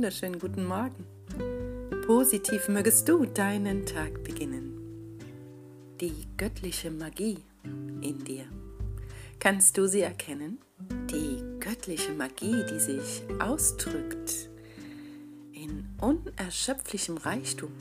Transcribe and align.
wunderschönen 0.00 0.38
guten 0.38 0.64
Morgen. 0.64 1.04
Positiv 2.06 2.68
mögest 2.68 3.06
du 3.06 3.26
deinen 3.26 3.84
Tag 3.84 4.24
beginnen. 4.24 5.18
Die 6.00 6.26
göttliche 6.38 6.90
Magie 6.90 7.36
in 8.00 8.24
dir. 8.24 8.46
Kannst 9.40 9.76
du 9.76 9.86
sie 9.86 10.00
erkennen? 10.00 10.58
Die 11.10 11.44
göttliche 11.60 12.12
Magie, 12.12 12.64
die 12.72 12.80
sich 12.80 13.22
ausdrückt 13.40 14.48
in 15.52 15.86
unerschöpflichem 16.00 17.18
Reichtum. 17.18 17.72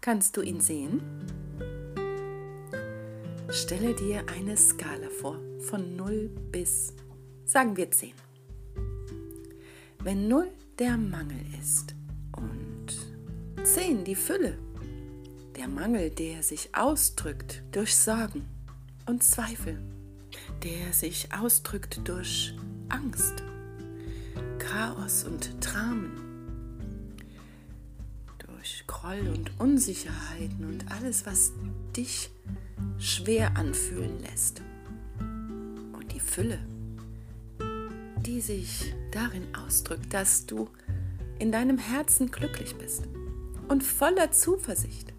Kannst 0.00 0.36
du 0.36 0.42
ihn 0.42 0.60
sehen? 0.60 1.02
Stelle 3.48 3.96
dir 3.96 4.22
eine 4.28 4.56
Skala 4.56 5.10
vor, 5.10 5.40
von 5.58 5.96
0 5.96 6.30
bis, 6.52 6.94
sagen 7.46 7.76
wir 7.76 7.90
10. 7.90 8.12
Wenn 10.04 10.28
0 10.28 10.52
der 10.78 10.96
Mangel 10.96 11.40
ist. 11.60 11.94
Und 12.36 12.86
10 13.64 14.04
die 14.04 14.14
Fülle, 14.14 14.58
der 15.56 15.66
Mangel, 15.66 16.10
der 16.10 16.42
sich 16.42 16.74
ausdrückt 16.74 17.62
durch 17.72 17.96
Sorgen 17.96 18.46
und 19.06 19.22
Zweifel, 19.22 19.82
der 20.62 20.92
sich 20.92 21.32
ausdrückt 21.32 22.00
durch 22.04 22.54
Angst, 22.88 23.42
Chaos 24.58 25.24
und 25.24 25.56
Dramen, 25.60 26.12
durch 28.38 28.84
Groll 28.86 29.34
und 29.36 29.58
Unsicherheiten 29.58 30.64
und 30.64 30.90
alles, 30.92 31.26
was 31.26 31.52
dich 31.96 32.30
schwer 32.98 33.56
anfühlen 33.56 34.20
lässt. 34.20 34.62
Und 35.18 36.12
die 36.12 36.20
Fülle, 36.20 36.60
die 38.28 38.42
sich 38.42 38.94
darin 39.10 39.46
ausdrückt, 39.54 40.12
dass 40.12 40.44
du 40.44 40.68
in 41.38 41.50
deinem 41.50 41.78
Herzen 41.78 42.30
glücklich 42.30 42.76
bist 42.76 43.04
und 43.68 43.82
voller 43.82 44.32
Zuversicht 44.32 45.14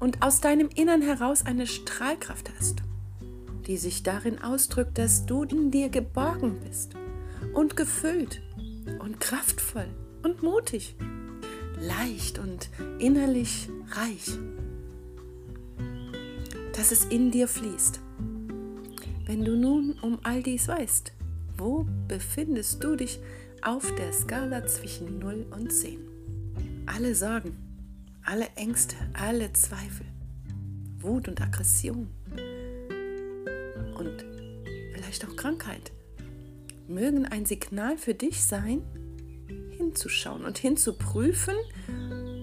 und 0.00 0.22
aus 0.22 0.40
deinem 0.40 0.70
Innern 0.74 1.02
heraus 1.02 1.44
eine 1.44 1.66
Strahlkraft 1.66 2.50
hast, 2.56 2.76
die 3.66 3.76
sich 3.76 4.02
darin 4.02 4.42
ausdrückt, 4.42 4.96
dass 4.96 5.26
du 5.26 5.42
in 5.42 5.70
dir 5.70 5.90
geborgen 5.90 6.58
bist 6.66 6.94
und 7.52 7.76
gefüllt 7.76 8.40
und 8.98 9.20
kraftvoll 9.20 9.88
und 10.22 10.42
mutig, 10.42 10.96
leicht 11.78 12.38
und 12.38 12.70
innerlich 12.98 13.68
reich, 13.90 14.38
dass 16.74 16.92
es 16.92 17.04
in 17.04 17.30
dir 17.30 17.46
fließt. 17.46 18.00
Wenn 19.26 19.44
du 19.44 19.54
nun 19.54 19.98
um 20.00 20.18
all 20.22 20.42
dies 20.42 20.66
weißt, 20.66 21.12
wo 21.58 21.86
befindest 22.06 22.82
du 22.82 22.96
dich 22.96 23.20
auf 23.62 23.94
der 23.96 24.12
Skala 24.12 24.66
zwischen 24.66 25.18
0 25.18 25.46
und 25.50 25.72
10? 25.72 25.98
Alle 26.86 27.14
Sorgen, 27.14 27.56
alle 28.22 28.46
Ängste, 28.56 28.96
alle 29.12 29.52
Zweifel, 29.52 30.06
Wut 31.00 31.28
und 31.28 31.40
Aggression 31.40 32.08
und 33.98 34.24
vielleicht 34.94 35.26
auch 35.26 35.36
Krankheit 35.36 35.92
mögen 36.86 37.26
ein 37.26 37.44
Signal 37.44 37.98
für 37.98 38.14
dich 38.14 38.42
sein, 38.42 38.82
hinzuschauen 39.76 40.44
und 40.44 40.58
hinzuprüfen, 40.58 41.54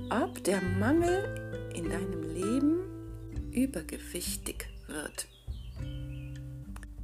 ob 0.10 0.44
der 0.44 0.62
Mangel 0.62 1.72
in 1.74 1.90
deinem 1.90 2.24
Leben 2.34 3.52
übergewichtig 3.52 4.68
wird. 4.88 5.28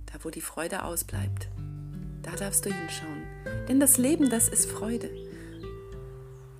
Da, 0.05 0.23
wo 0.23 0.29
die 0.29 0.41
Freude 0.41 0.83
ausbleibt. 0.83 1.50
Da 2.23 2.31
darfst 2.31 2.65
du 2.65 2.73
hinschauen. 2.73 3.23
Denn 3.67 3.79
das 3.79 3.97
Leben, 3.97 4.29
das 4.29 4.47
ist 4.47 4.69
Freude. 4.69 5.09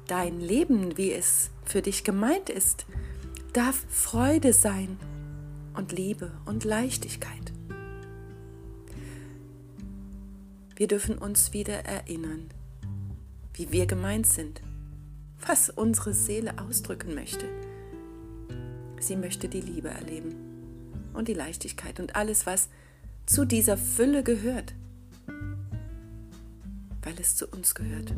Dein 0.07 0.39
Leben, 0.39 0.97
wie 0.97 1.11
es 1.11 1.51
für 1.63 1.81
dich 1.81 2.03
gemeint 2.03 2.49
ist, 2.49 2.85
darf 3.53 3.85
Freude 3.89 4.53
sein 4.53 4.97
und 5.75 5.91
Liebe 5.91 6.31
und 6.45 6.63
Leichtigkeit. 6.63 7.53
Wir 10.75 10.87
dürfen 10.87 11.17
uns 11.17 11.53
wieder 11.53 11.85
erinnern, 11.85 12.49
wie 13.53 13.71
wir 13.71 13.85
gemeint 13.85 14.25
sind, 14.25 14.61
was 15.45 15.69
unsere 15.69 16.13
Seele 16.13 16.55
ausdrücken 16.59 17.13
möchte. 17.13 17.45
Sie 18.99 19.15
möchte 19.15 19.47
die 19.47 19.61
Liebe 19.61 19.89
erleben 19.89 20.35
und 21.13 21.27
die 21.27 21.33
Leichtigkeit 21.33 21.99
und 21.99 22.15
alles, 22.15 22.45
was 22.45 22.69
zu 23.25 23.45
dieser 23.45 23.77
Fülle 23.77 24.23
gehört 24.23 24.73
weil 27.03 27.13
es 27.19 27.35
zu 27.35 27.47
uns 27.47 27.75
gehört. 27.75 28.13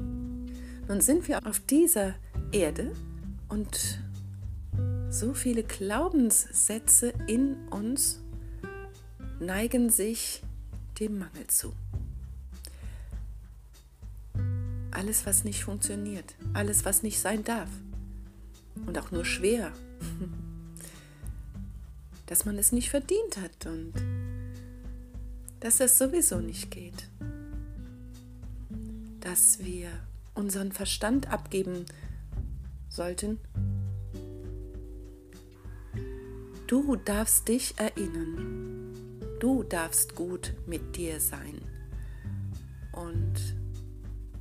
Nun 0.88 1.02
sind 1.02 1.28
wir 1.28 1.46
auf 1.48 1.60
dieser 1.60 2.16
Erde 2.52 2.92
und 3.50 4.00
so 5.10 5.34
viele 5.34 5.64
Glaubenssätze 5.64 7.14
in 7.28 7.56
uns 7.70 8.20
neigen 9.40 9.90
sich 9.90 10.42
dem 11.00 11.20
Mangel 11.20 11.48
zu. 11.48 11.74
Alles, 14.92 15.26
was 15.26 15.44
nicht 15.44 15.64
funktioniert, 15.64 16.36
alles, 16.54 16.86
was 16.86 17.04
nicht 17.04 17.20
sein 17.20 17.44
darf 17.44 17.70
und 18.86 18.98
auch 18.98 19.12
nur 19.12 19.26
schwer, 19.26 19.72
dass 22.26 22.46
man 22.46 22.58
es 22.58 22.72
nicht 22.72 22.90
verdient 22.90 23.38
hat 23.38 23.66
und 23.66 23.94
dass 25.60 25.80
es 25.80 25.98
sowieso 25.98 26.40
nicht 26.40 26.72
geht 26.72 27.08
dass 29.24 29.64
wir 29.64 29.88
unseren 30.34 30.74
Verstand 30.74 31.32
abgeben 31.32 31.86
sollten. 32.90 33.40
Du 36.68 36.98
darfst 36.98 37.48
dich 37.48 37.74
erinnern. 37.78 38.94
Du 39.40 39.64
darfst 39.64 40.16
gut 40.16 40.54
mit 40.66 40.98
dir 40.98 41.22
sein. 41.22 41.62
Und 42.92 43.56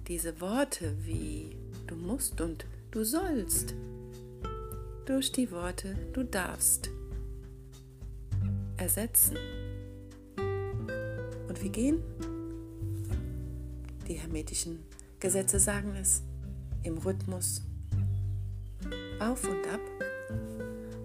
diese 0.09 0.41
Worte 0.41 0.97
wie 1.05 1.57
du 1.87 1.95
musst 1.95 2.41
und 2.41 2.67
du 2.91 3.05
sollst, 3.05 3.75
durch 5.07 5.31
die 5.31 5.51
Worte 5.53 5.97
du 6.13 6.25
darfst 6.25 6.91
ersetzen. 8.77 9.37
Und 11.49 11.63
wir 11.63 11.71
gehen 11.71 12.03
die 14.13 14.19
hermetischen 14.19 14.81
Gesetze 15.21 15.59
sagen 15.59 15.97
es 15.97 16.23
im 16.83 16.99
Rhythmus 16.99 17.63
auf 19.19 19.43
und 19.45 19.67
ab. 19.69 19.81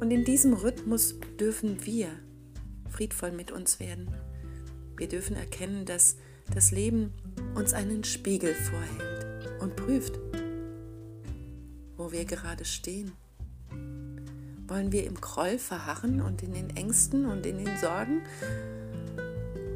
Und 0.02 0.12
in 0.12 0.26
diesem 0.26 0.52
Rhythmus 0.52 1.16
dürfen 1.40 1.86
wir 1.86 2.10
friedvoll 2.90 3.32
mit 3.32 3.52
uns 3.52 3.80
werden. 3.80 4.10
Wir 4.98 5.08
dürfen 5.08 5.38
erkennen, 5.38 5.86
dass 5.86 6.18
das 6.54 6.72
Leben 6.72 7.14
uns 7.56 7.72
einen 7.72 8.04
Spiegel 8.04 8.54
vorhält 8.54 9.62
und 9.62 9.78
prüft, 9.78 10.20
wo 11.96 12.12
wir 12.12 12.26
gerade 12.26 12.66
stehen. 12.66 13.14
Wollen 14.68 14.92
wir 14.92 15.06
im 15.06 15.16
Groll 15.16 15.60
verharren 15.60 16.20
und 16.20 16.44
in 16.44 16.54
den 16.54 16.76
Ängsten 16.76 17.26
und 17.26 17.46
in 17.46 17.64
den 17.64 17.78
Sorgen? 17.78 18.22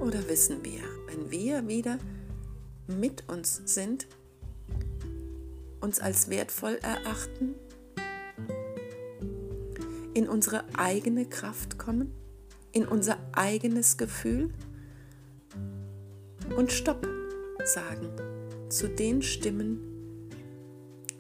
Oder 0.01 0.27
wissen 0.27 0.65
wir, 0.65 0.81
wenn 1.07 1.31
wir 1.31 1.65
wieder 1.69 1.97
mit 2.99 3.27
uns 3.29 3.61
sind, 3.65 4.07
uns 5.79 5.99
als 5.99 6.29
wertvoll 6.29 6.79
erachten, 6.81 7.55
in 10.13 10.27
unsere 10.27 10.63
eigene 10.77 11.25
Kraft 11.25 11.77
kommen, 11.77 12.11
in 12.71 12.87
unser 12.87 13.17
eigenes 13.33 13.97
Gefühl 13.97 14.49
und 16.55 16.71
Stopp 16.71 17.07
sagen 17.63 18.09
zu 18.69 18.87
den 18.89 19.21
Stimmen, 19.21 19.79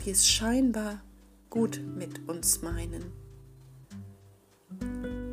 die 0.03 0.11
es 0.11 0.27
scheinbar 0.27 1.01
gut 1.49 1.81
mit 1.95 2.27
uns 2.27 2.61
meinen. 2.61 3.11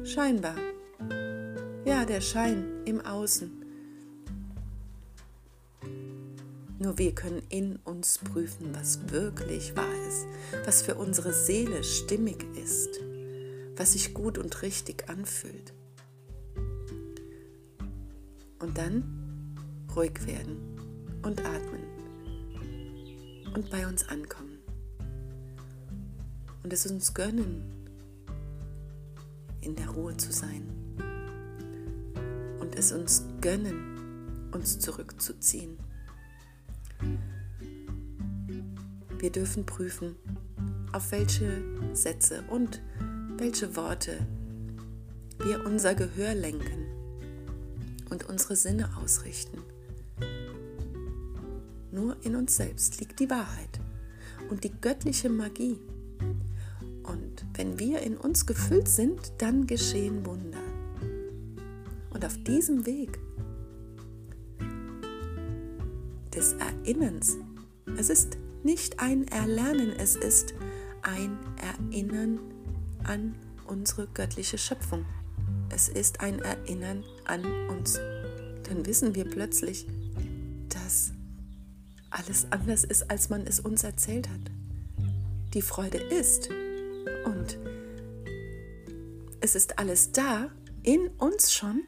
Scheinbar. 0.04 0.56
Ja, 1.84 2.04
der 2.04 2.20
Schein 2.20 2.82
im 2.84 3.00
Außen 3.00 3.64
Nur 6.80 6.96
wir 6.96 7.12
können 7.12 7.42
in 7.48 7.76
uns 7.78 8.18
prüfen, 8.18 8.72
was 8.72 9.10
wirklich 9.10 9.74
wahr 9.74 10.06
ist, 10.06 10.26
was 10.64 10.80
für 10.80 10.94
unsere 10.94 11.32
Seele 11.32 11.82
stimmig 11.82 12.44
ist, 12.56 13.00
was 13.76 13.94
sich 13.94 14.14
gut 14.14 14.38
und 14.38 14.62
richtig 14.62 15.08
anfühlt. 15.08 15.74
Und 18.60 18.78
dann 18.78 19.56
ruhig 19.96 20.24
werden 20.24 20.56
und 21.22 21.44
atmen 21.44 21.82
und 23.56 23.70
bei 23.70 23.84
uns 23.84 24.08
ankommen. 24.08 24.58
Und 26.62 26.72
es 26.72 26.86
uns 26.86 27.12
gönnen, 27.12 27.88
in 29.62 29.74
der 29.74 29.88
Ruhe 29.88 30.16
zu 30.16 30.32
sein. 30.32 30.62
Und 32.60 32.76
es 32.76 32.92
uns 32.92 33.24
gönnen, 33.40 34.50
uns 34.52 34.78
zurückzuziehen 34.78 35.76
Wir 39.18 39.30
dürfen 39.32 39.66
prüfen, 39.66 40.14
auf 40.92 41.10
welche 41.10 41.62
Sätze 41.92 42.44
und 42.48 42.80
welche 43.36 43.74
Worte 43.74 44.16
wir 45.40 45.66
unser 45.66 45.94
Gehör 45.94 46.34
lenken 46.34 46.86
und 48.10 48.28
unsere 48.28 48.54
Sinne 48.54 48.96
ausrichten. 48.96 49.58
Nur 51.90 52.16
in 52.22 52.36
uns 52.36 52.56
selbst 52.56 53.00
liegt 53.00 53.18
die 53.18 53.28
Wahrheit 53.28 53.80
und 54.50 54.62
die 54.62 54.72
göttliche 54.80 55.28
Magie. 55.28 55.78
Und 57.02 57.44
wenn 57.54 57.78
wir 57.80 58.00
in 58.02 58.16
uns 58.16 58.46
gefüllt 58.46 58.88
sind, 58.88 59.32
dann 59.38 59.66
geschehen 59.66 60.24
Wunder. 60.26 60.58
Und 62.10 62.24
auf 62.24 62.36
diesem 62.44 62.86
Weg 62.86 63.18
des 66.32 66.52
Erinnerns, 66.52 67.36
es 67.96 68.10
ist 68.10 68.38
nicht 68.68 69.00
ein 69.00 69.26
Erlernen, 69.28 69.94
es 69.98 70.14
ist 70.14 70.52
ein 71.00 71.38
Erinnern 71.56 72.38
an 73.02 73.34
unsere 73.66 74.06
göttliche 74.08 74.58
Schöpfung. 74.58 75.06
Es 75.70 75.88
ist 75.88 76.20
ein 76.20 76.38
Erinnern 76.40 77.02
an 77.24 77.46
uns. 77.70 77.98
Dann 78.64 78.84
wissen 78.84 79.14
wir 79.14 79.24
plötzlich, 79.24 79.86
dass 80.68 81.12
alles 82.10 82.46
anders 82.50 82.84
ist, 82.84 83.10
als 83.10 83.30
man 83.30 83.46
es 83.46 83.58
uns 83.58 83.84
erzählt 83.84 84.28
hat. 84.28 84.50
Die 85.54 85.62
Freude 85.62 85.96
ist 85.96 86.50
und 87.24 87.58
es 89.40 89.54
ist 89.54 89.78
alles 89.78 90.12
da 90.12 90.50
in 90.82 91.08
uns 91.16 91.54
schon, 91.54 91.84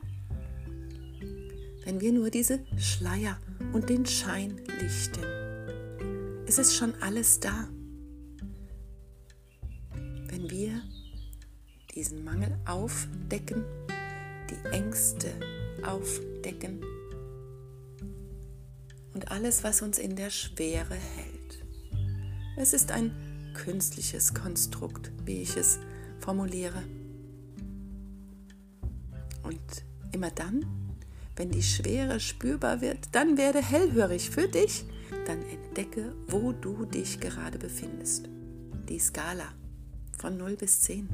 wenn 1.84 2.00
wir 2.00 2.12
nur 2.14 2.30
diese 2.30 2.60
Schleier 2.78 3.36
und 3.74 3.90
den 3.90 4.06
Schein 4.06 4.62
lichten. 4.80 5.49
Es 6.50 6.58
ist 6.58 6.74
schon 6.74 7.00
alles 7.00 7.38
da. 7.38 7.68
Wenn 10.26 10.50
wir 10.50 10.82
diesen 11.94 12.24
Mangel 12.24 12.58
aufdecken, 12.66 13.64
die 14.50 14.68
Ängste 14.72 15.28
aufdecken 15.84 16.84
und 19.14 19.30
alles, 19.30 19.62
was 19.62 19.80
uns 19.80 19.96
in 20.00 20.16
der 20.16 20.30
Schwere 20.30 20.96
hält. 20.96 21.64
Es 22.56 22.72
ist 22.72 22.90
ein 22.90 23.12
künstliches 23.54 24.34
Konstrukt, 24.34 25.12
wie 25.24 25.42
ich 25.42 25.56
es 25.56 25.78
formuliere. 26.18 26.82
Und 29.44 29.84
immer 30.10 30.32
dann, 30.32 30.66
wenn 31.36 31.52
die 31.52 31.62
Schwere 31.62 32.18
spürbar 32.18 32.80
wird, 32.80 32.98
dann 33.12 33.36
werde 33.36 33.62
hellhörig 33.62 34.30
für 34.30 34.48
dich, 34.48 34.84
dann 35.26 35.42
entdecke, 35.42 36.14
wo 36.26 36.52
du 36.52 36.84
dich 36.84 37.20
gerade 37.20 37.58
befindest. 37.58 38.28
Die 38.88 38.98
Skala 38.98 39.48
von 40.18 40.36
0 40.36 40.56
bis 40.56 40.80
10. 40.82 41.08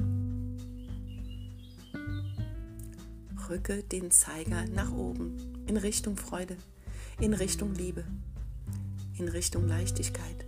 Rücke 3.49 3.83
den 3.83 4.11
Zeiger 4.11 4.65
nach 4.73 4.91
oben 4.91 5.37
in 5.67 5.77
Richtung 5.77 6.17
Freude, 6.17 6.57
in 7.19 7.33
Richtung 7.33 7.73
Liebe, 7.73 8.03
in 9.17 9.27
Richtung 9.29 9.67
Leichtigkeit, 9.67 10.45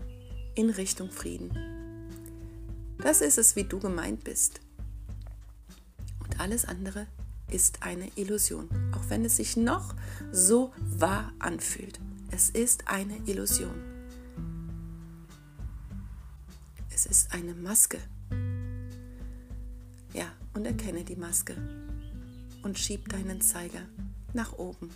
in 0.56 0.70
Richtung 0.70 1.10
Frieden. 1.10 1.52
Das 2.98 3.22
ist 3.22 3.38
es, 3.38 3.56
wie 3.56 3.64
du 3.64 3.80
gemeint 3.80 4.24
bist. 4.24 4.60
Und 6.24 6.40
alles 6.40 6.66
andere 6.66 7.08
ist 7.50 7.84
eine 7.84 8.10
Illusion, 8.16 8.70
auch 8.94 9.10
wenn 9.10 9.26
es 9.26 9.38
sich 9.38 9.58
noch 9.58 9.96
so 10.32 10.74
wahr 10.78 11.32
anfühlt. 11.40 12.00
Es 12.32 12.50
ist 12.52 12.88
eine 12.88 13.18
Illusion. 13.26 13.74
Es 16.94 17.06
ist 17.06 17.34
eine 17.34 17.56
Maske. 17.56 17.98
Ja, 20.14 20.32
und 20.54 20.66
erkenne 20.66 21.04
die 21.04 21.16
Maske 21.16 21.56
und 22.62 22.78
schieb 22.78 23.10
deinen 23.10 23.42
Zeiger 23.42 23.82
nach 24.34 24.54
oben. 24.58 24.92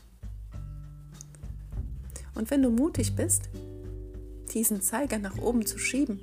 Und 2.36 2.52
wenn 2.52 2.62
du 2.62 2.70
mutig 2.70 3.16
bist, 3.16 3.50
diesen 4.54 4.82
Zeiger 4.82 5.18
nach 5.18 5.38
oben 5.38 5.66
zu 5.66 5.80
schieben, 5.80 6.20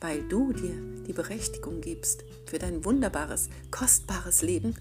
weil 0.00 0.26
du 0.28 0.52
dir 0.52 0.74
die 1.06 1.12
Berechtigung 1.12 1.80
gibst 1.80 2.24
für 2.46 2.58
dein 2.58 2.84
wunderbares, 2.84 3.48
kostbares 3.70 4.42
Leben, 4.42 4.74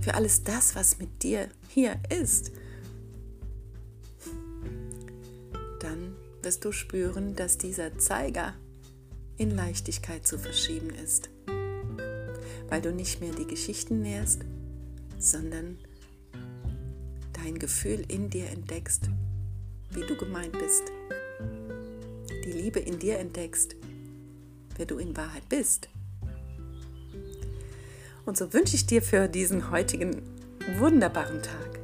für 0.00 0.14
alles 0.14 0.44
das, 0.44 0.76
was 0.76 0.98
mit 0.98 1.22
dir 1.22 1.48
hier 1.68 1.98
ist, 2.10 2.52
dann 5.82 6.16
wirst 6.42 6.64
du 6.64 6.72
spüren, 6.72 7.34
dass 7.34 7.58
dieser 7.58 7.98
Zeiger 7.98 8.54
in 9.36 9.50
Leichtigkeit 9.50 10.26
zu 10.26 10.38
verschieben 10.38 10.90
ist, 10.90 11.30
weil 12.68 12.80
du 12.80 12.92
nicht 12.92 13.20
mehr 13.20 13.32
die 13.32 13.46
Geschichten 13.46 14.00
nährst, 14.02 14.42
sondern 15.18 15.78
dein 17.32 17.58
Gefühl 17.58 18.04
in 18.08 18.30
dir 18.30 18.46
entdeckst, 18.50 19.10
wie 19.90 20.06
du 20.06 20.16
gemeint 20.16 20.52
bist, 20.58 20.84
die 22.44 22.52
Liebe 22.52 22.80
in 22.80 22.98
dir 22.98 23.18
entdeckst, 23.18 23.76
wer 24.76 24.86
du 24.86 24.98
in 24.98 25.16
Wahrheit 25.16 25.48
bist. 25.48 25.88
Und 28.24 28.36
so 28.36 28.52
wünsche 28.52 28.76
ich 28.76 28.86
dir 28.86 29.02
für 29.02 29.28
diesen 29.28 29.70
heutigen 29.70 30.22
wunderbaren 30.78 31.42
Tag 31.42 31.80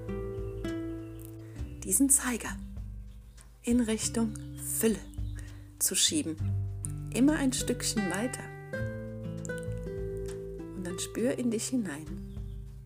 diesen 1.83 2.11
Zeiger 2.11 2.51
in 3.69 3.81
Richtung 3.81 4.33
Fülle 4.79 4.99
zu 5.79 5.95
schieben. 5.95 6.37
Immer 7.15 7.37
ein 7.37 7.53
Stückchen 7.53 8.03
weiter. 8.11 8.43
Und 10.77 10.85
dann 10.85 10.99
spür 10.99 11.39
in 11.39 11.51
dich 11.51 11.69
hinein. 11.69 12.07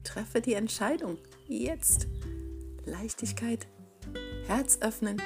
Treffe 0.04 0.40
die 0.40 0.54
Entscheidung 0.54 1.18
jetzt. 1.46 2.06
Leichtigkeit, 2.84 3.66
Herz 4.46 4.78
öffnen, 4.80 5.22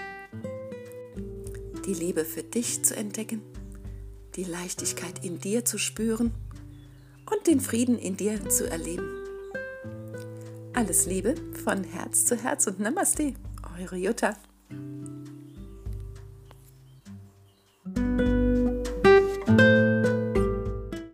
die 1.86 1.94
Liebe 1.94 2.24
für 2.26 2.42
dich 2.42 2.84
zu 2.84 2.94
entdecken 2.94 3.40
die 4.36 4.44
Leichtigkeit 4.44 5.24
in 5.24 5.40
dir 5.40 5.64
zu 5.64 5.78
spüren 5.78 6.32
und 7.30 7.46
den 7.46 7.60
Frieden 7.60 7.98
in 7.98 8.16
dir 8.16 8.48
zu 8.48 8.70
erleben. 8.70 9.08
Alles 10.74 11.06
Liebe 11.06 11.34
von 11.64 11.82
Herz 11.84 12.26
zu 12.26 12.36
Herz 12.36 12.66
und 12.66 12.78
Namaste, 12.78 13.32
eure 13.80 13.96
Jutta. 13.96 14.36